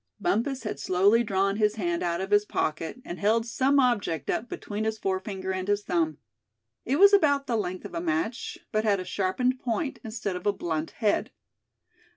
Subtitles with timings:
[0.19, 4.49] Bumpus had slowly drawn his hand out of his pocket, and held some object up
[4.49, 6.17] between his forefinger and his thumb.
[6.85, 10.47] It was about the length of a match, but had a sharpened point, instead of
[10.47, 11.29] a blunt head.